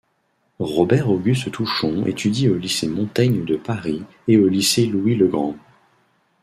[0.57, 5.55] Robert-Auguste Touchon étudie au lycée Montaigne de Paris et au lycée Louis-le-Grand.